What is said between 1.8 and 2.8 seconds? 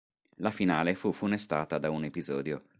un episodio.